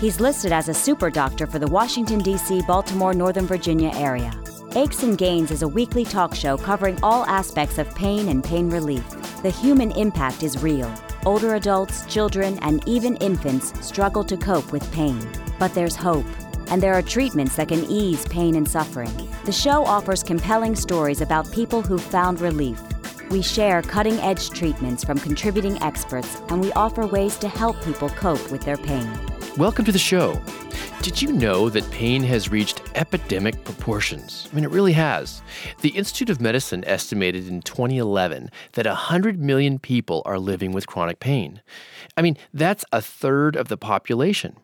[0.00, 4.32] He's listed as a super doctor for the Washington, D.C., Baltimore, Northern Virginia area.
[4.74, 8.70] Aches and Gains is a weekly talk show covering all aspects of pain and pain
[8.70, 9.04] relief.
[9.42, 10.90] The human impact is real.
[11.26, 15.20] Older adults, children, and even infants struggle to cope with pain.
[15.58, 16.24] But there's hope
[16.70, 19.12] and there are treatments that can ease pain and suffering.
[19.44, 22.80] The show offers compelling stories about people who found relief.
[23.28, 28.08] We share cutting edge treatments from contributing experts, and we offer ways to help people
[28.10, 29.29] cope with their pain.
[29.60, 30.42] Welcome to the show.
[31.02, 34.48] Did you know that pain has reached epidemic proportions?
[34.50, 35.42] I mean, it really has.
[35.82, 41.20] The Institute of Medicine estimated in 2011 that 100 million people are living with chronic
[41.20, 41.60] pain.
[42.16, 44.56] I mean, that's a third of the population.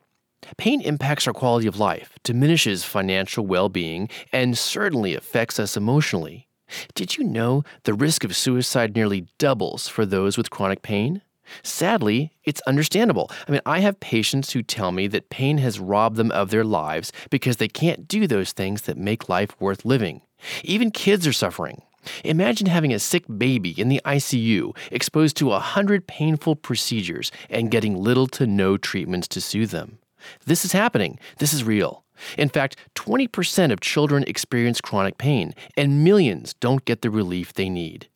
[0.57, 6.48] Pain impacts our quality of life, diminishes financial well being, and certainly affects us emotionally.
[6.95, 11.20] Did you know the risk of suicide nearly doubles for those with chronic pain?
[11.62, 13.30] Sadly, it's understandable.
[13.47, 16.64] I mean, I have patients who tell me that pain has robbed them of their
[16.64, 20.22] lives because they can't do those things that make life worth living.
[20.64, 21.83] Even kids are suffering.
[22.24, 27.70] Imagine having a sick baby in the ICU, exposed to a hundred painful procedures, and
[27.70, 29.98] getting little to no treatments to soothe them.
[30.44, 31.19] This is happening.
[31.39, 32.05] This is real.
[32.39, 37.69] In fact, 20% of children experience chronic pain, and millions don't get the relief they
[37.69, 38.08] need.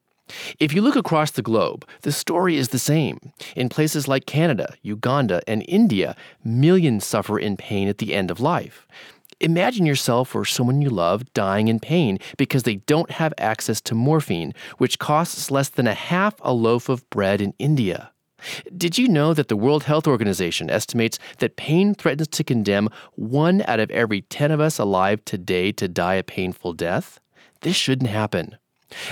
[0.59, 3.19] If you look across the globe, the story is the same.
[3.57, 8.41] In places like Canada, Uganda, and India, millions suffer in pain at the end of
[8.41, 8.87] life.
[9.41, 13.95] Imagine yourself or someone you love dying in pain because they don't have access to
[13.95, 18.13] morphine, which costs less than a half a loaf of bread in India.
[18.77, 23.63] Did you know that the World Health Organization estimates that pain threatens to condemn one
[23.67, 27.21] out of every 10 of us alive today to die a painful death?
[27.63, 28.57] This shouldn't happen.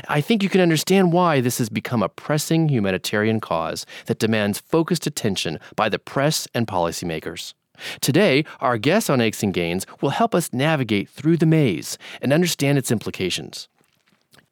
[0.09, 4.59] I think you can understand why this has become a pressing humanitarian cause that demands
[4.61, 7.55] focused attention by the press and policymakers.
[8.01, 12.33] Today, our guest on Aches and Gains will help us navigate through the maze and
[12.33, 13.69] understand its implications.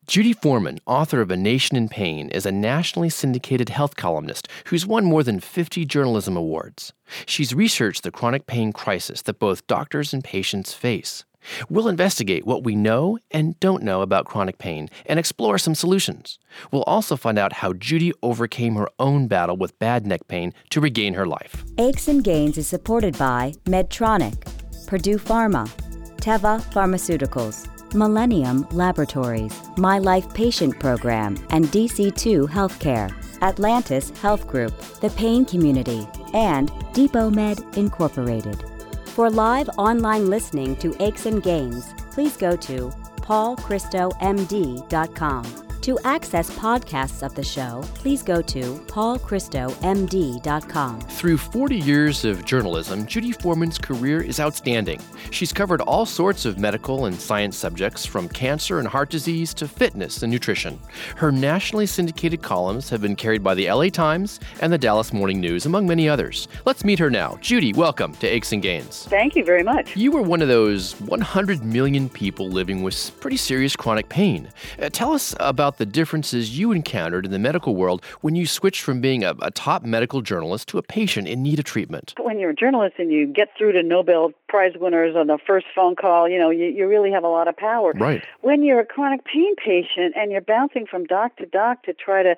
[0.06, 4.86] Judy Foreman, author of A Nation in Pain, is a nationally syndicated health columnist who's
[4.86, 6.92] won more than 50 journalism awards.
[7.26, 11.24] She's researched the chronic pain crisis that both doctors and patients face.
[11.68, 16.38] We'll investigate what we know and don't know about chronic pain and explore some solutions.
[16.70, 20.80] We'll also find out how Judy overcame her own battle with bad neck pain to
[20.80, 21.64] regain her life.
[21.78, 24.46] Aches and Gains is supported by Medtronic,
[24.86, 25.68] Purdue Pharma,
[26.16, 27.68] Teva Pharmaceuticals.
[27.94, 33.10] Millennium Laboratories, My Life Patient Program, and DC2 Healthcare,
[33.42, 38.75] Atlantis Health Group, The Pain Community, and Depomed Incorporated.
[39.16, 42.90] For live online listening to Aches and Gains, please go to
[43.22, 45.65] paulchristomd.com.
[45.86, 51.00] To access podcasts of the show, please go to paulchristomd.com.
[51.02, 55.00] Through 40 years of journalism, Judy Foreman's career is outstanding.
[55.30, 59.68] She's covered all sorts of medical and science subjects, from cancer and heart disease to
[59.68, 60.80] fitness and nutrition.
[61.14, 65.40] Her nationally syndicated columns have been carried by the LA Times and the Dallas Morning
[65.40, 66.48] News, among many others.
[66.64, 67.38] Let's meet her now.
[67.40, 69.04] Judy, welcome to Aches and Gains.
[69.04, 69.96] Thank you very much.
[69.96, 74.50] You were one of those 100 million people living with pretty serious chronic pain.
[74.82, 78.82] Uh, tell us about the differences you encountered in the medical world when you switched
[78.82, 82.14] from being a, a top medical journalist to a patient in need of treatment.
[82.20, 85.66] When you're a journalist and you get through to Nobel Prize winners on the first
[85.74, 87.92] phone call, you know, you, you really have a lot of power.
[87.92, 88.24] Right.
[88.40, 92.22] When you're a chronic pain patient and you're bouncing from doc to doc to try
[92.22, 92.36] to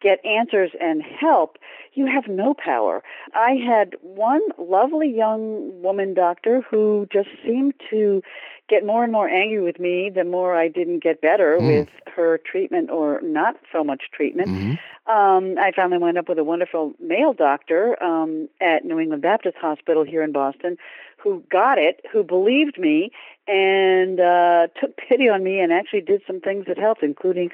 [0.00, 1.58] get answers and help,
[1.92, 3.02] you have no power.
[3.34, 8.22] I had one lovely young woman doctor who just seemed to
[8.70, 11.66] get more and more angry with me the more I didn't get better mm.
[11.66, 14.48] with her treatment or not so much treatment.
[14.48, 15.10] Mm-hmm.
[15.10, 19.56] Um, I finally wound up with a wonderful male doctor um, at New England Baptist
[19.60, 20.78] Hospital here in Boston
[21.22, 23.10] who got it, who believed me,
[23.46, 27.50] and uh, took pity on me and actually did some things that helped, including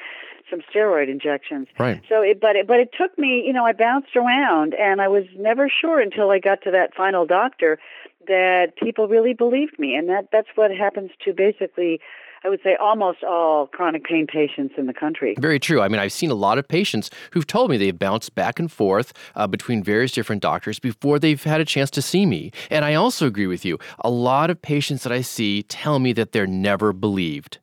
[0.50, 1.66] some steroid injections.
[1.78, 2.00] Right.
[2.08, 5.08] So, it, but it, but it took me, you know, I bounced around, and I
[5.08, 7.78] was never sure until I got to that final doctor
[8.26, 12.00] that people really believed me, and that that's what happens to basically
[12.44, 15.34] I would say almost all chronic pain patients in the country.
[15.36, 15.80] Very true.
[15.80, 18.70] I mean, I've seen a lot of patients who've told me they've bounced back and
[18.70, 22.52] forth uh, between various different doctors before they've had a chance to see me.
[22.70, 23.78] And I also agree with you.
[24.00, 27.58] A lot of patients that I see tell me that they're never believed.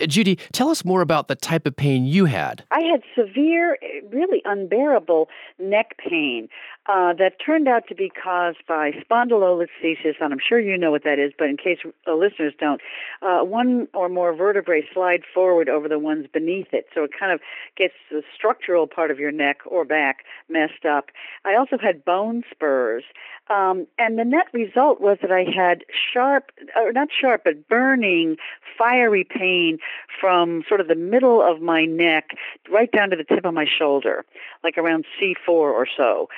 [0.00, 2.64] Uh, Judy, tell us more about the type of pain you had.
[2.70, 3.78] I had severe,
[4.10, 5.28] really unbearable
[5.58, 6.48] neck pain
[6.86, 11.04] uh, that turned out to be caused by spondylolisthesis, and I'm sure you know what
[11.04, 12.80] that is, but in case listeners don't,
[13.22, 17.32] uh, one or more vertebrae slide forward over the ones beneath it, so it kind
[17.32, 17.40] of
[17.76, 21.10] gets the structural part of your neck or back messed up.
[21.46, 23.04] I also had bone spurs,
[23.48, 28.36] um, and the net result was that I had sharp, or not sharp, but burning,
[28.76, 29.78] fiery pain
[30.20, 32.30] from sort of the middle of my neck
[32.70, 34.24] right down to the tip of my shoulder,
[34.62, 36.28] like around C4 or so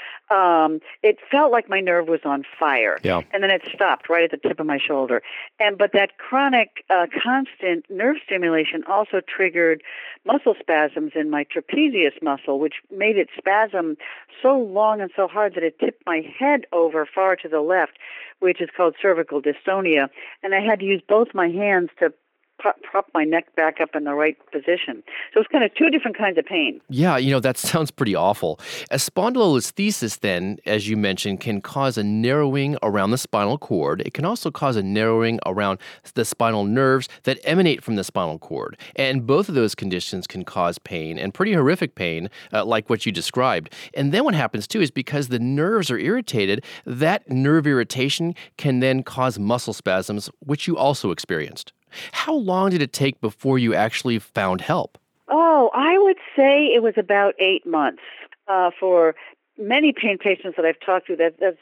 [1.02, 2.98] it felt like my nerve was on fire.
[3.02, 3.22] Yeah.
[3.32, 5.22] And then it stopped right at the tip of my shoulder.
[5.58, 9.82] And but that chronic, uh, constant nerve stimulation also triggered
[10.24, 13.96] muscle spasms in my trapezius muscle, which made it spasm
[14.42, 17.92] so long and so hard that it tipped my head over far to the left,
[18.40, 20.08] which is called cervical dystonia.
[20.42, 22.12] And I had to use both my hands to
[22.58, 25.02] prop my neck back up in the right position.
[25.32, 26.80] So it's kind of two different kinds of pain.
[26.88, 28.58] Yeah, you know, that sounds pretty awful.
[28.90, 34.02] A spondylolisthesis, then, as you mentioned, can cause a narrowing around the spinal cord.
[34.04, 35.78] It can also cause a narrowing around
[36.14, 38.76] the spinal nerves that emanate from the spinal cord.
[38.94, 43.06] And both of those conditions can cause pain and pretty horrific pain, uh, like what
[43.06, 43.72] you described.
[43.94, 48.80] And then what happens too is because the nerves are irritated, that nerve irritation can
[48.80, 51.72] then cause muscle spasms, which you also experienced.
[52.12, 54.98] How long did it take before you actually found help?
[55.28, 58.02] Oh, I would say it was about eight months
[58.48, 59.14] uh, for
[59.58, 61.16] many pain patients that I've talked to.
[61.16, 61.58] That that's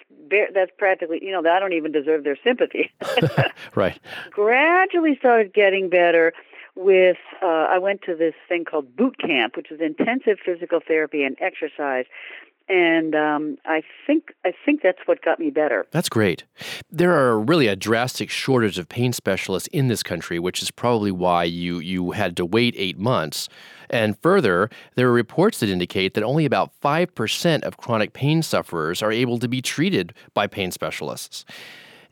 [0.52, 2.92] that's practically you know I don't even deserve their sympathy.
[3.74, 3.98] right.
[4.30, 6.32] Gradually started getting better.
[6.76, 11.22] With uh, I went to this thing called boot camp, which is intensive physical therapy
[11.22, 12.06] and exercise,
[12.68, 15.86] and um, I think I think that's what got me better.
[15.90, 16.44] That's great.
[16.90, 21.12] There are really a drastic shortage of pain specialists in this country, which is probably
[21.12, 23.48] why you you had to wait eight months.
[23.90, 28.42] And further, there are reports that indicate that only about five percent of chronic pain
[28.42, 31.44] sufferers are able to be treated by pain specialists.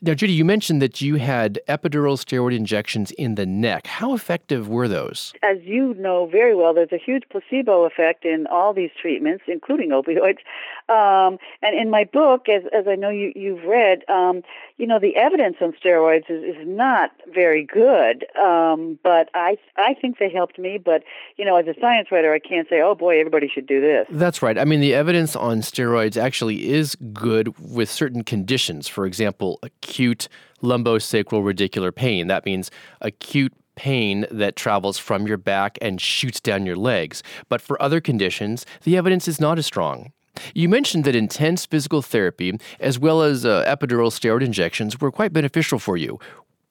[0.04, 3.86] Now, Judy, you mentioned that you had epidural steroid injections in the neck.
[3.86, 5.32] How effective were those?
[5.44, 9.90] As you know very well, there's a huge placebo effect in all these treatments, including
[9.90, 10.38] opioids.
[10.88, 14.42] Um, and in my book, as, as I know you, you've read, um,
[14.76, 18.26] you know, the evidence on steroids is, is not very good.
[18.36, 20.78] Um, but I, I think they helped me.
[20.78, 21.04] But,
[21.36, 24.06] you know, as a science writer, I can't say, oh boy, everybody should do this.
[24.10, 24.58] That's right.
[24.58, 28.88] I mean, the evidence on steroids actually is good with certain conditions.
[28.88, 30.28] For example, acute
[30.62, 32.26] lumbosacral radicular pain.
[32.26, 32.70] That means
[33.00, 37.22] acute pain that travels from your back and shoots down your legs.
[37.48, 40.12] But for other conditions, the evidence is not as strong.
[40.54, 45.32] You mentioned that intense physical therapy, as well as uh, epidural steroid injections, were quite
[45.32, 46.18] beneficial for you.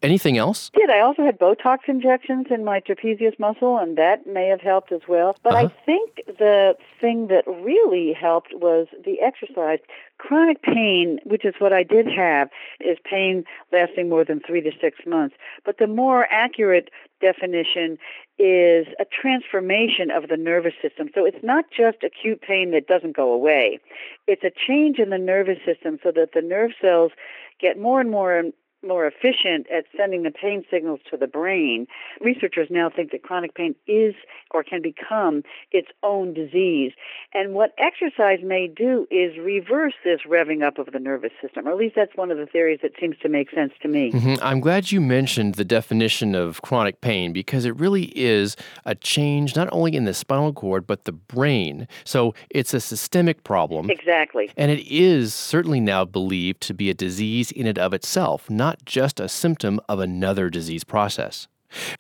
[0.03, 0.71] Anything else?
[0.74, 4.92] Did I also had Botox injections in my trapezius muscle, and that may have helped
[4.92, 5.36] as well.
[5.44, 5.68] But uh-huh.
[5.68, 9.77] I think the thing that really helped was the exercise.
[10.18, 12.50] Chronic pain, which is what I did have,
[12.80, 15.36] is pain lasting more than three to six months.
[15.65, 16.89] But the more accurate
[17.21, 18.00] definition
[18.39, 21.09] is a transformation of the nervous system.
[21.13, 23.80] So it's not just acute pain that doesn't go away.
[24.25, 27.12] It's a change in the nervous system so that the nerve cells
[27.59, 28.44] get more and more
[28.85, 31.88] more efficient at sending the pain signals to the brain.
[32.19, 34.16] Researchers now think that chronic pain is
[34.52, 36.92] or can become its own disease.
[37.33, 41.71] And what exercise may do is reverse this revving up of the nervous system, or
[41.71, 44.11] at least that's one of the theories that seems to make sense to me.
[44.11, 44.44] Mm-hmm.
[44.44, 49.56] I'm glad you mentioned the definition of chronic pain because it really is a change
[49.56, 51.88] not only in the spinal cord but the brain.
[52.04, 53.90] So it's a systemic problem.
[53.90, 54.52] Exactly.
[54.57, 58.70] And it is certainly now believed to be a disease in and of itself, not
[58.71, 61.49] not just a symptom of another disease process.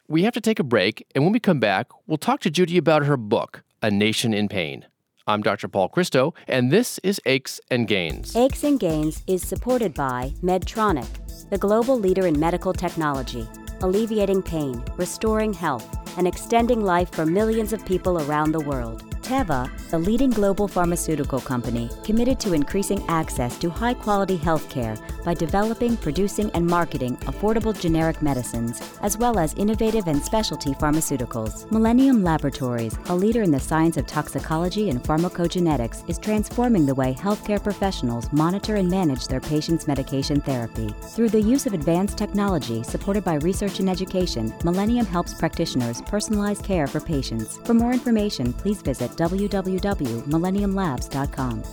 [0.07, 2.77] We have to take a break, and when we come back, we'll talk to Judy
[2.77, 4.85] about her book, A Nation in Pain.
[5.27, 5.67] I'm Dr.
[5.67, 8.37] Paul Christo, and this is Aches and Gains.
[8.37, 13.45] Aches and Gains is supported by Medtronic, the global leader in medical technology,
[13.81, 19.10] alleviating pain, restoring health, and extending life for millions of people around the world.
[19.21, 25.33] Teva, a leading global pharmaceutical company committed to increasing access to high quality healthcare by
[25.33, 31.69] developing, producing, and marketing affordable generic medicines, as well as innovative and specialty pharmaceuticals.
[31.71, 37.13] Millennium Laboratories, a leader in the science of toxicology and pharmacogenetics, is transforming the way
[37.13, 40.93] healthcare professionals monitor and manage their patients' medication therapy.
[41.15, 46.63] Through the use of advanced technology supported by research and education, Millennium helps practitioners personalize
[46.63, 47.57] care for patients.
[47.65, 51.63] For more information, please visit www.millenniumlabs.com.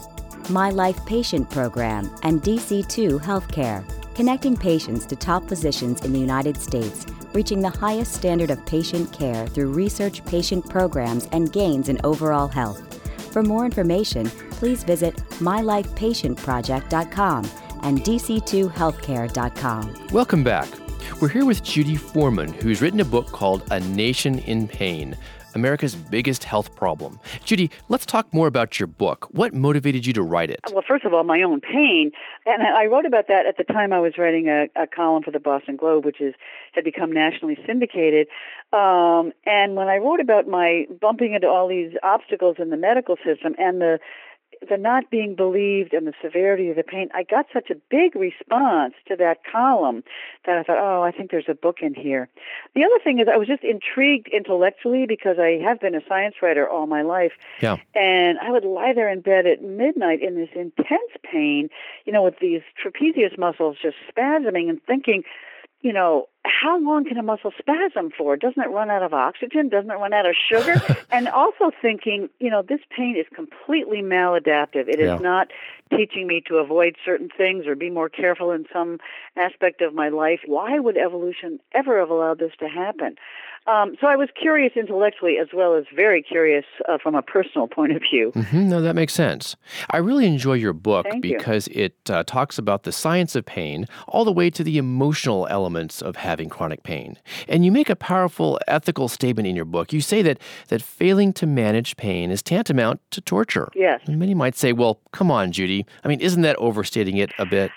[0.50, 3.82] My Life Patient Program and DC2 Healthcare,
[4.14, 9.10] connecting patients to top physicians in the United States, reaching the highest standard of patient
[9.12, 12.84] care through research patient programs and gains in overall health.
[13.32, 17.50] For more information, please visit mylifepatientproject.com
[17.82, 20.06] and dc2healthcare.com.
[20.12, 20.68] Welcome back.
[21.20, 25.16] We're here with Judy Foreman, who's written a book called A Nation in Pain
[25.54, 27.18] America's biggest health problem.
[27.44, 29.28] Judy, let's talk more about your book.
[29.32, 30.60] What motivated you to write it?
[30.72, 32.12] Well, first of all, my own pain.
[32.46, 35.30] And I wrote about that at the time I was writing a, a column for
[35.30, 36.34] the Boston Globe, which is
[36.72, 38.28] had become nationally syndicated.
[38.72, 43.16] Um, and when I wrote about my bumping into all these obstacles in the medical
[43.16, 43.98] system and the
[44.68, 48.16] the not being believed and the severity of the pain, I got such a big
[48.16, 50.02] response to that column
[50.46, 52.28] that I thought, oh, I think there's a book in here.
[52.74, 56.36] The other thing is, I was just intrigued intellectually because I have been a science
[56.42, 57.32] writer all my life.
[57.60, 57.76] Yeah.
[57.94, 61.68] And I would lie there in bed at midnight in this intense pain,
[62.04, 65.22] you know, with these trapezius muscles just spasming and thinking,
[65.80, 68.36] you know, how long can a muscle spasm for?
[68.36, 69.68] Doesn't it run out of oxygen?
[69.68, 70.80] Doesn't it run out of sugar?
[71.12, 74.88] and also thinking, you know, this pain is completely maladaptive.
[74.88, 75.18] It is Yeah.
[75.18, 75.48] not
[75.94, 78.98] teaching me to avoid certain things or be more careful in some
[79.36, 80.40] aspect of my life.
[80.46, 83.16] Why would evolution ever have allowed this to happen?
[83.68, 87.68] Um, so I was curious intellectually as well as very curious uh, from a personal
[87.68, 88.32] point of view.
[88.32, 89.56] hmm no, that makes sense.
[89.90, 91.36] I really enjoy your book Thank you.
[91.36, 95.46] because it uh, talks about the science of pain all the way to the emotional
[95.50, 97.18] elements of having chronic pain.
[97.46, 99.92] And you make a powerful ethical statement in your book.
[99.92, 103.68] You say that, that failing to manage pain is tantamount to torture.
[103.74, 104.00] Yes.
[104.06, 105.84] And many might say, well, come on, Judy.
[106.04, 107.70] I mean, isn't that overstating it a bit?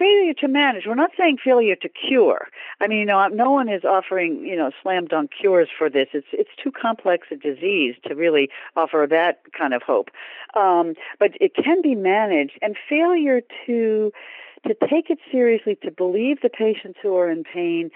[0.00, 0.86] Failure to manage.
[0.86, 2.48] We're not saying failure to cure.
[2.80, 6.08] I mean, you know, no one is offering, you know, slam dunk cures for this.
[6.14, 10.08] It's it's too complex a disease to really offer that kind of hope.
[10.54, 14.10] Um, but it can be managed, and failure to
[14.66, 17.90] to take it seriously, to believe the patients who are in pain,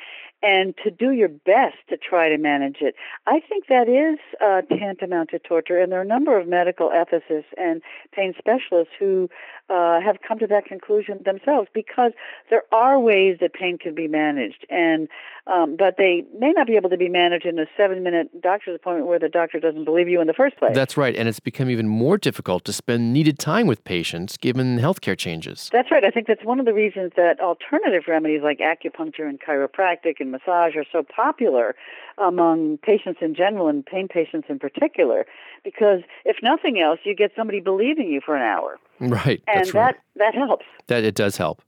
[0.45, 2.95] and to do your best to try to manage it.
[3.27, 6.91] I think that is uh, tantamount to torture, and there are a number of medical
[6.91, 7.81] ethicists and
[8.13, 9.31] pain specialists who
[9.71, 12.13] uh, have come to that conclusion themselves because
[12.51, 15.09] there are ways that pain can be managed, and
[15.47, 19.07] um, but they may not be able to be managed in a seven-minute doctor's appointment
[19.07, 20.75] where the doctor doesn't believe you in the first place.
[20.75, 21.15] That's right.
[21.15, 25.69] And it's become even more difficult to spend needed time with patients given healthcare changes.
[25.71, 26.03] That's right.
[26.03, 30.31] I think that's one of the reasons that alternative remedies like acupuncture and chiropractic and
[30.35, 31.75] massage are so popular
[32.19, 35.27] among patients in general and pain patients in particular.
[35.65, 39.43] Because if nothing else, you get somebody believing you for an hour, Right.
[39.49, 39.95] and that's right.
[40.17, 40.67] that that helps.
[40.89, 41.63] That it does help.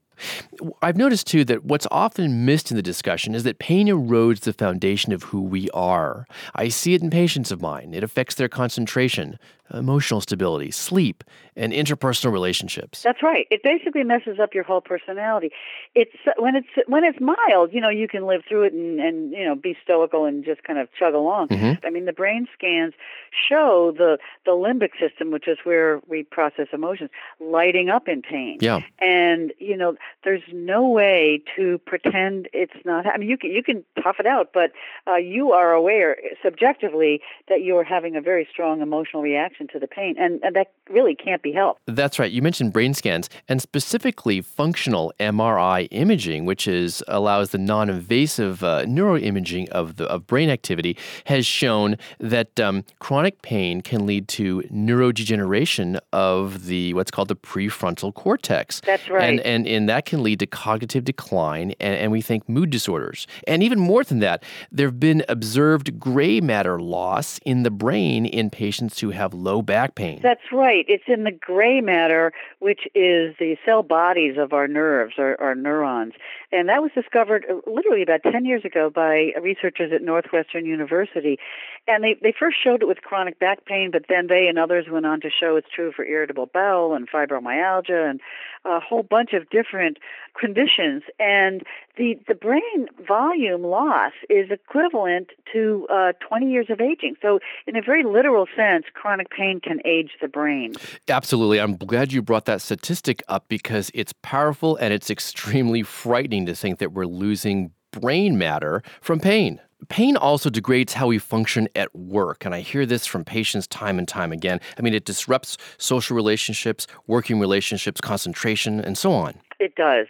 [0.81, 4.53] I've noticed too that what's often missed in the discussion is that pain erodes the
[4.53, 6.25] foundation of who we are.
[6.55, 7.93] I see it in patients of mine.
[7.93, 9.37] It affects their concentration,
[9.73, 11.23] emotional stability, sleep,
[11.55, 13.01] and interpersonal relationships.
[13.01, 13.47] That's right.
[13.49, 15.51] It basically messes up your whole personality.
[15.95, 19.31] It's when it's when it's mild, you know, you can live through it and and
[19.31, 21.49] you know be stoical and just kind of chug along.
[21.49, 21.83] Mhm.
[21.83, 22.93] I mean, the brain scans
[23.31, 27.09] show the the limbic system, which is where we process emotions,
[27.39, 28.57] lighting up in pain.
[28.61, 28.81] Yeah.
[28.99, 33.07] And you know, there's no way to pretend it's not.
[33.07, 34.71] I mean, you can you can tough it out, but
[35.07, 39.79] uh, you are aware subjectively that you are having a very strong emotional reaction to
[39.79, 41.81] the pain, and, and that really can't be helped.
[41.87, 42.31] That's right.
[42.31, 48.83] You mentioned brain scans and specifically functional MRI imaging, which is allows the non-invasive uh,
[48.85, 54.61] neuroimaging of the of brain activity, has shown that um, chronic pain can lead to
[54.71, 58.81] neurodegeneration of the what's called the prefrontal cortex.
[58.81, 59.23] That's right.
[59.23, 63.27] And and, and that can lead to cognitive decline and, and we think mood disorders.
[63.47, 68.25] And even more than that, there have been observed gray matter loss in the brain
[68.25, 70.19] in patients who have low back pain.
[70.21, 70.83] That's right.
[70.89, 75.55] It's in the gray matter, which is the cell bodies of our nerves, our, our
[75.55, 76.13] neurons.
[76.51, 81.39] And that was discovered uh, literally about 10 years ago by researchers at Northwestern University.
[81.87, 84.87] And they, they first showed it with chronic back pain, but then they and others
[84.91, 88.19] went on to show it's true for irritable bowel and fibromyalgia and
[88.67, 89.97] a whole bunch of different
[90.39, 91.63] conditions, and
[91.97, 97.15] the the brain volume loss is equivalent to uh, 20 years of aging.
[97.21, 100.73] So, in a very literal sense, chronic pain can age the brain.
[101.07, 101.59] Absolutely.
[101.59, 106.55] I'm glad you brought that statistic up because it's powerful and it's extremely frightening to
[106.55, 109.61] think that we're losing brain matter from pain.
[109.89, 113.99] Pain also degrades how we function at work, and I hear this from patients time
[113.99, 114.59] and time again.
[114.77, 119.35] I mean, it disrupts social relationships, working relationships, concentration, and so on.
[119.59, 120.07] It does.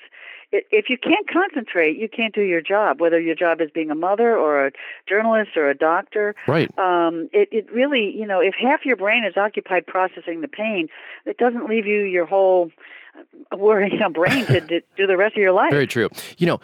[0.51, 3.95] If you can't concentrate, you can't do your job, whether your job is being a
[3.95, 4.71] mother or a
[5.07, 6.35] journalist or a doctor.
[6.47, 6.69] Right.
[6.79, 10.87] Um, it, it really, you know, if half your brain is occupied processing the pain,
[11.25, 12.71] it doesn't leave you your whole
[13.51, 15.71] uh, worrying brain to do the rest of your life.
[15.71, 16.09] Very true.
[16.37, 16.59] You know,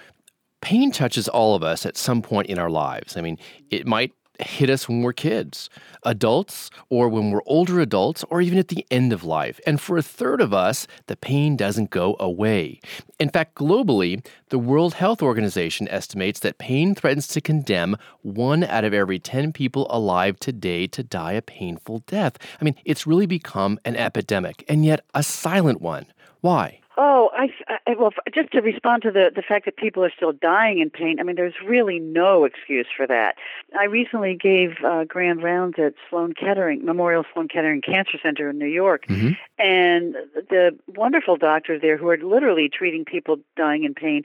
[0.61, 3.17] pain touches all of us at some point in our lives.
[3.17, 3.37] I mean,
[3.69, 4.13] it might
[4.45, 5.69] hit us when we're kids,
[6.03, 9.59] adults, or when we're older adults, or even at the end of life.
[9.65, 12.79] And for a third of us, the pain doesn't go away.
[13.19, 18.83] In fact, globally, the World Health Organization estimates that pain threatens to condemn one out
[18.83, 22.37] of every 10 people alive today to die a painful death.
[22.59, 26.05] I mean, it's really become an epidemic, and yet a silent one.
[26.41, 26.81] Why?
[26.95, 27.49] Oh, I,
[27.87, 30.91] I well, just to respond to the the fact that people are still dying in
[30.91, 31.19] pain.
[31.19, 33.35] I mean, there's really no excuse for that.
[33.77, 38.59] I recently gave uh, grand rounds at Sloan Kettering Memorial Sloan Kettering Cancer Center in
[38.59, 39.31] New York, mm-hmm.
[39.57, 40.15] and
[40.49, 44.21] the wonderful doctors there who are literally treating people dying in pain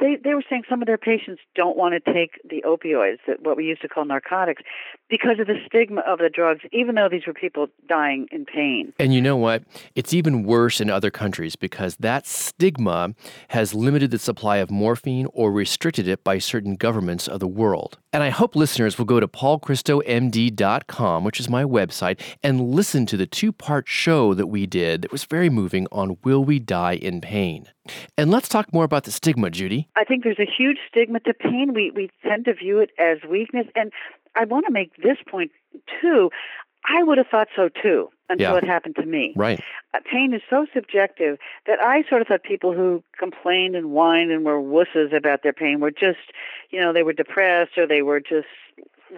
[0.00, 3.42] they they were saying some of their patients don't want to take the opioids, that
[3.42, 4.62] what we used to call narcotics,
[5.08, 8.92] because of the stigma of the drugs, even though these were people dying in pain.
[8.98, 9.64] And you know what?
[9.94, 13.14] It's even worse in other countries because that stigma
[13.48, 17.98] has limited the supply of morphine or restricted it by certain governments of the world.
[18.12, 23.16] And I hope listeners will go to paulchristomd.com, which is my website, and listen to
[23.16, 26.94] the two part show that we did that was very moving on Will We Die
[26.94, 27.68] in Pain?
[28.16, 29.88] And let's talk more about the stigma, Judy.
[29.96, 31.74] I think there's a huge stigma to pain.
[31.74, 33.66] We, we tend to view it as weakness.
[33.74, 33.92] And
[34.34, 35.50] I want to make this point
[36.00, 36.30] too.
[36.88, 38.58] I would have thought so too until yeah.
[38.58, 39.32] it happened to me.
[39.36, 39.60] Right.
[39.94, 44.30] Uh, pain is so subjective that I sort of thought people who complained and whined
[44.30, 46.18] and were wusses about their pain were just,
[46.70, 48.46] you know, they were depressed or they were just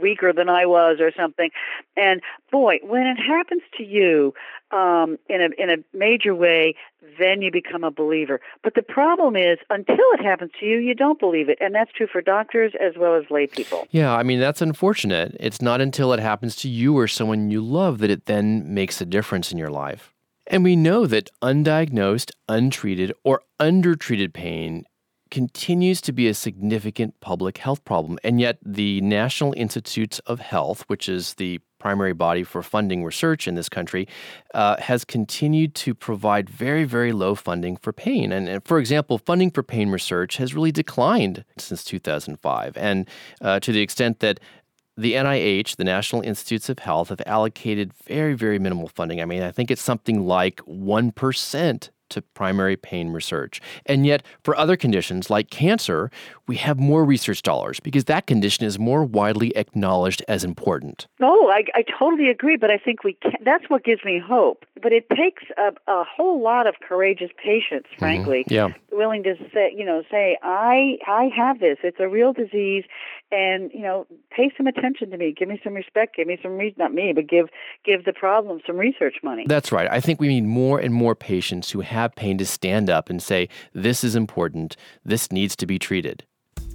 [0.01, 1.51] weaker than I was or something.
[1.97, 2.21] And
[2.51, 4.35] boy, when it happens to you
[4.71, 6.75] um, in a in a major way,
[7.19, 8.41] then you become a believer.
[8.63, 11.93] But the problem is, until it happens to you, you don't believe it, and that's
[11.93, 13.87] true for doctors as well as lay people.
[13.91, 15.37] Yeah, I mean that's unfortunate.
[15.41, 19.01] It's not until it happens to you or someone you love that it then makes
[19.01, 20.13] a difference in your life.
[20.47, 24.85] And we know that undiagnosed, untreated, or undertreated pain
[25.31, 28.19] continues to be a significant public health problem.
[28.25, 33.49] And yet, the National Institutes of Health, which is the primary body for funding research
[33.49, 34.07] in this country,
[34.55, 38.33] uh, has continued to provide very, very low funding for pain.
[38.33, 42.77] And, and, for example, funding for pain research has really declined since 2005.
[42.77, 43.09] And
[43.41, 44.41] uh, to the extent that
[44.97, 49.23] the NIH, the National Institutes of Health, have allocated very, very minimal funding.
[49.23, 53.61] I mean, I think it's something like 1% to primary pain research.
[53.87, 56.11] And yet, for other conditions like cancer,
[56.47, 61.07] we have more research dollars because that condition is more widely acknowledged as important.
[61.21, 64.65] Oh, I, I totally agree, but I think we can, that's what gives me hope.
[64.83, 67.99] But it takes a, a whole lot of courageous patients, mm-hmm.
[67.99, 68.55] frankly, mm-hmm.
[68.55, 68.69] yeah.
[68.91, 71.79] willing to say, you know, say, I, I have this.
[71.83, 72.85] It's a real disease,
[73.33, 75.35] and you know, pay some attention to me.
[75.37, 76.17] Give me some respect.
[76.17, 77.49] Give me some reason, not me, but give
[77.85, 79.45] give the problem some research money.
[79.47, 79.89] That's right.
[79.91, 83.23] I think we need more and more patients who have pain to stand up and
[83.23, 84.77] say, "This is important.
[85.05, 86.25] This needs to be treated."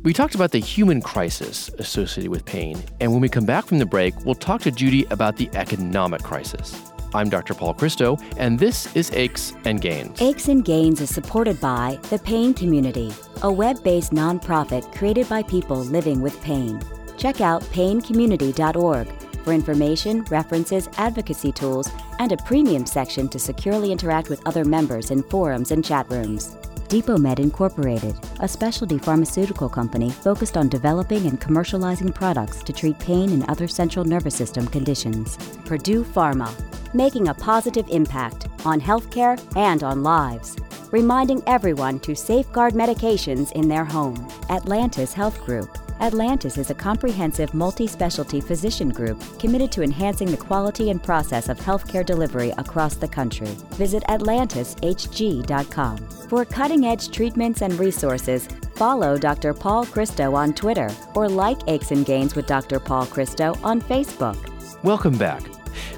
[0.03, 3.79] We talked about the human crisis associated with pain, and when we come back from
[3.79, 6.91] the break, we'll talk to Judy about the economic crisis.
[7.15, 7.53] I'm Dr.
[7.53, 10.21] Paul Christo, and this is Aches and Gains.
[10.21, 15.41] Aches and Gains is supported by The Pain Community, a web based nonprofit created by
[15.43, 16.81] people living with pain.
[17.17, 19.07] Check out paincommunity.org
[19.45, 25.11] for information, references, advocacy tools, and a premium section to securely interact with other members
[25.11, 26.57] in forums and chat rooms.
[26.95, 33.31] Depomed Incorporated, a specialty pharmaceutical company focused on developing and commercializing products to treat pain
[33.31, 35.35] and other central nervous system conditions.
[35.65, 36.49] Purdue Pharma,
[36.93, 40.55] making a positive impact on healthcare and on lives.
[40.91, 44.25] Reminding everyone to safeguard medications in their home.
[44.49, 50.35] Atlantis Health Group, Atlantis is a comprehensive multi specialty physician group committed to enhancing the
[50.37, 53.47] quality and process of healthcare delivery across the country.
[53.75, 55.97] Visit AtlantisHG.com.
[56.29, 59.53] For cutting edge treatments and resources, follow Dr.
[59.53, 62.79] Paul Christo on Twitter or like Aches and Gains with Dr.
[62.79, 64.37] Paul Christo on Facebook.
[64.83, 65.43] Welcome back.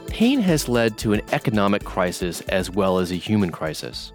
[0.08, 4.14] Pain has led to an economic crisis as well as a human crisis.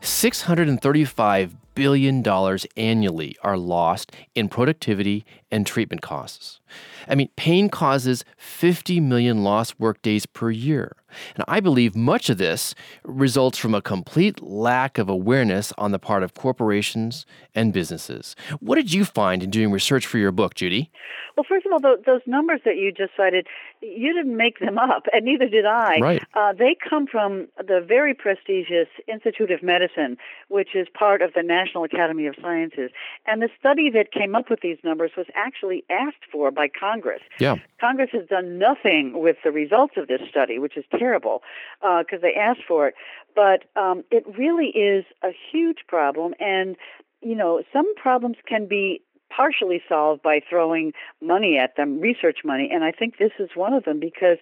[0.00, 6.58] $635 billion dollars annually are lost in productivity and treatment costs.
[7.06, 10.96] I mean, pain causes 50 million lost workdays per year.
[11.34, 15.98] And I believe much of this results from a complete lack of awareness on the
[15.98, 18.36] part of corporations and businesses.
[18.60, 20.90] What did you find in doing research for your book, Judy?
[21.36, 23.46] Well, first of all, those numbers that you just cited,
[23.80, 25.98] you didn't make them up, and neither did I.
[26.00, 26.22] Right.
[26.34, 30.16] Uh, they come from the very prestigious Institute of Medicine,
[30.48, 32.90] which is part of the National Academy of Sciences.
[33.24, 37.20] And the study that came up with these numbers was actually asked for by Congress.
[37.38, 37.56] Yeah.
[37.80, 41.42] Congress has done nothing with the results of this study, which is terrible
[41.80, 42.94] because uh, they asked for it.
[43.34, 46.76] But um, it really is a huge problem, and
[47.20, 52.68] you know, some problems can be partially solved by throwing money at them, research money,
[52.72, 54.38] and I think this is one of them because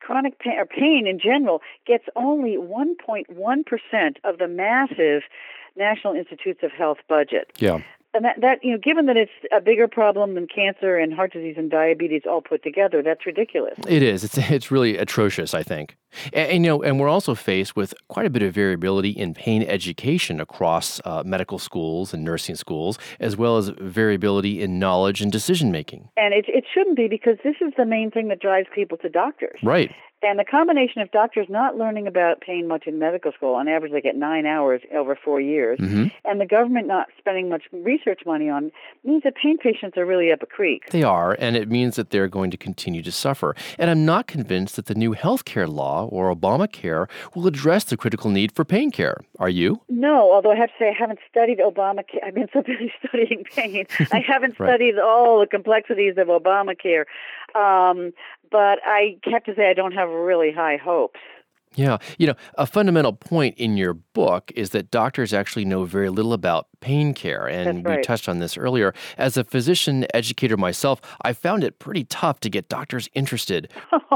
[0.00, 5.22] chronic pain or pain in general gets only 1.1% of the massive
[5.76, 7.50] National Institutes of Health budget.
[7.58, 7.80] Yeah
[8.14, 11.32] and that, that you know, given that it's a bigger problem than cancer and heart
[11.32, 13.74] disease and diabetes all put together, that's ridiculous.
[13.86, 14.24] It is.
[14.24, 15.52] It's it's really atrocious.
[15.52, 15.96] I think,
[16.32, 19.34] and, and you know, and we're also faced with quite a bit of variability in
[19.34, 25.20] pain education across uh, medical schools and nursing schools, as well as variability in knowledge
[25.20, 26.08] and decision making.
[26.16, 29.08] And it it shouldn't be because this is the main thing that drives people to
[29.08, 29.58] doctors.
[29.62, 29.90] Right.
[30.24, 33.92] And the combination of doctors not learning about pain much in medical school, on average
[33.92, 36.06] they get nine hours over four years, mm-hmm.
[36.24, 38.72] and the government not spending much research money on
[39.04, 40.90] means that pain patients are really up a creek.
[40.90, 43.54] They are, and it means that they're going to continue to suffer.
[43.78, 47.96] And I'm not convinced that the new health care law or Obamacare will address the
[47.96, 49.18] critical need for pain care.
[49.38, 49.80] Are you?
[49.88, 52.24] No, although I have to say I haven't studied Obamacare.
[52.24, 53.86] I've been so busy studying pain.
[54.12, 54.70] I haven't right.
[54.70, 57.04] studied all the complexities of Obamacare.
[57.54, 58.12] Um,
[58.54, 61.18] but I have to say I don't have really high hopes.
[61.74, 61.98] Yeah.
[62.18, 66.32] You know, a fundamental point in your book is that doctors actually know very little
[66.32, 67.48] about pain care.
[67.48, 67.96] And right.
[67.96, 68.94] we touched on this earlier.
[69.18, 73.72] As a physician educator myself, I found it pretty tough to get doctors interested.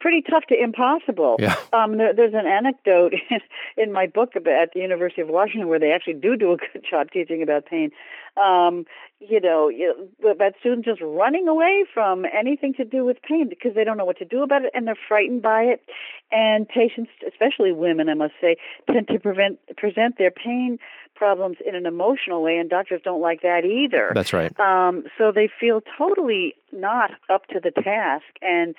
[0.00, 1.36] pretty tough to impossible.
[1.38, 1.56] Yeah.
[1.72, 3.40] Um, there, there's an anecdote in,
[3.76, 6.56] in my book about, at the University of Washington where they actually do do a
[6.56, 7.90] good job teaching about pain.
[8.36, 8.86] Um,
[9.20, 13.74] you know, you, about students just running away from anything to do with pain because
[13.74, 15.82] they don't know what to do about it and they're frightened by it.
[16.32, 18.56] And patients, especially women, I must say,
[18.90, 20.78] tend to prevent, present their pain
[21.20, 24.10] problems in an emotional way, and doctors don't like that either.
[24.14, 24.58] That's right.
[24.58, 28.74] Um, so they feel totally not up to the task, and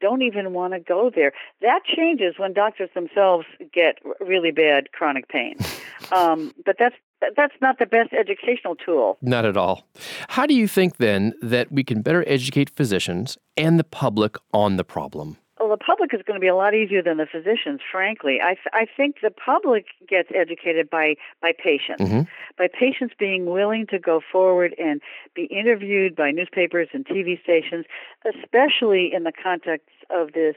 [0.00, 1.32] don't even want to go there.
[1.60, 5.56] That changes when doctors themselves get really bad chronic pain.
[6.12, 6.94] Um, but that's
[7.34, 9.16] that's not the best educational tool.
[9.22, 9.88] Not at all.
[10.28, 14.76] How do you think then that we can better educate physicians and the public on
[14.76, 15.38] the problem?
[15.66, 18.38] Well, the public is going to be a lot easier than the physicians, frankly.
[18.40, 22.20] I, th- I think the public gets educated by, by patients, mm-hmm.
[22.56, 25.00] by patients being willing to go forward and
[25.34, 27.84] be interviewed by newspapers and TV stations,
[28.24, 30.56] especially in the context of this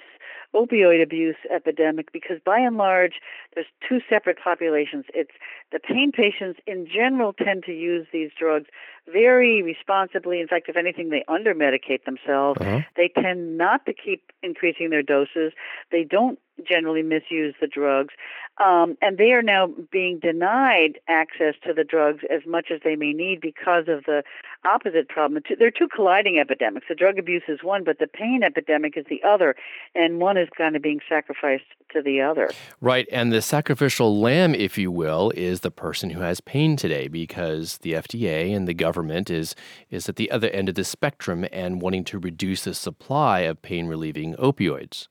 [0.55, 3.13] opioid abuse epidemic because by and large
[3.53, 5.05] there's two separate populations.
[5.13, 5.31] It's
[5.71, 8.65] the pain patients in general tend to use these drugs
[9.11, 10.39] very responsibly.
[10.41, 12.59] In fact if anything they under medicate themselves.
[12.61, 12.79] Uh-huh.
[12.95, 15.53] they tend not to keep increasing their doses.
[15.91, 18.13] They don't generally misuse the drugs
[18.59, 22.95] um, and they are now being denied access to the drugs as much as they
[22.95, 24.21] may need because of the
[24.65, 25.41] opposite problem.
[25.57, 26.87] There are two colliding epidemics.
[26.89, 29.55] The drug abuse is one, but the pain epidemic is the other,
[29.95, 32.49] and one is kind of being sacrificed to the other.
[32.81, 37.07] Right, and the sacrificial lamb, if you will, is the person who has pain today
[37.07, 39.55] because the FDA and the government is
[39.89, 43.61] is at the other end of the spectrum and wanting to reduce the supply of
[43.61, 45.07] pain relieving opioids.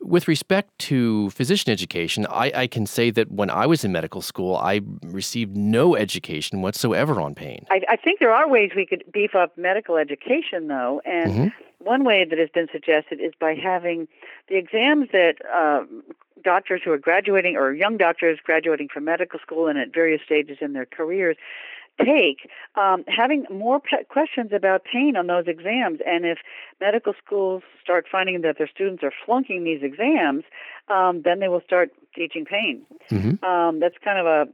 [0.00, 4.22] With respect to physician education, I, I, can say that when I was in medical
[4.22, 7.66] school, I received no education whatsoever on pain.
[7.70, 11.84] I, I think there are ways we could beef up medical education, though, and mm-hmm.
[11.84, 14.08] one way that has been suggested is by having
[14.48, 15.84] the exams that uh,
[16.42, 20.58] doctors who are graduating or young doctors graduating from medical school and at various stages
[20.60, 21.36] in their careers
[21.98, 26.00] take um, having more pe- questions about pain on those exams.
[26.06, 26.38] And if
[26.80, 30.44] medical schools start finding that their students are flunking these exams,
[30.88, 32.82] um, then they will start teaching pain.
[33.10, 33.44] Mm-hmm.
[33.44, 34.48] Um, that's kind of a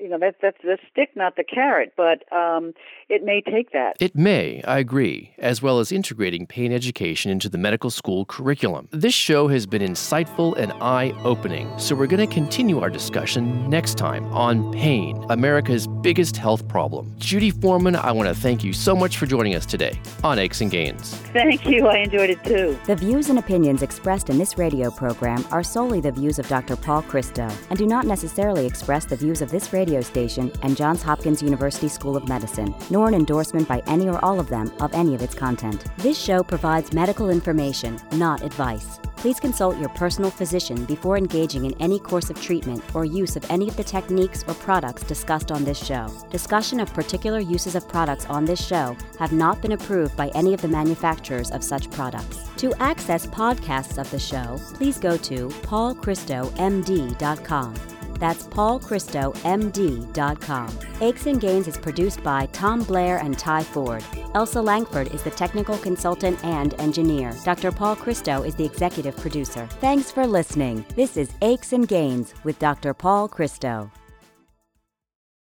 [0.00, 2.72] you know that's that's the stick, not the carrot, but um,
[3.08, 3.96] it may take that.
[4.00, 8.88] It may, I agree, as well as integrating pain education into the medical school curriculum.
[8.92, 13.96] This show has been insightful and eye-opening, so we're going to continue our discussion next
[13.96, 17.14] time on pain, America's biggest health problem.
[17.18, 20.60] Judy Foreman, I want to thank you so much for joining us today on Aches
[20.60, 21.14] and Gains.
[21.32, 21.86] Thank you.
[21.86, 22.78] I enjoyed it too.
[22.86, 26.76] The views and opinions expressed in this radio program are solely the views of Dr.
[26.76, 31.02] Paul Christo and do not necessarily express the views of this radio station and Johns
[31.02, 34.92] Hopkins University School of Medicine, nor an endorsement by any or all of them of
[34.94, 35.84] any of its content.
[35.98, 38.98] This show provides medical information, not advice.
[39.18, 43.44] Please consult your personal physician before engaging in any course of treatment or use of
[43.50, 46.06] any of the techniques or products discussed on this show.
[46.30, 50.54] Discussion of particular uses of products on this show have not been approved by any
[50.54, 52.48] of the manufacturers of such products.
[52.58, 57.97] To access podcasts of the show, please go to paulchristomd.com.
[58.18, 60.78] That's paulchristomd.com.
[61.00, 64.02] Aches and Gains is produced by Tom Blair and Ty Ford.
[64.34, 67.32] Elsa Langford is the technical consultant and engineer.
[67.44, 67.72] Dr.
[67.72, 69.66] Paul Christo is the executive producer.
[69.80, 70.84] Thanks for listening.
[70.96, 72.94] This is Aches and Gains with Dr.
[72.94, 73.90] Paul Christo.